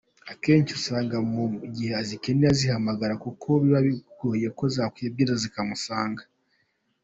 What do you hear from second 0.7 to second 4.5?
usanga mu gihe azikeneye azihamagara kuko biba bigoye